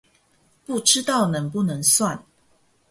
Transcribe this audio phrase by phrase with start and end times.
[0.65, 2.25] 不知道能不能算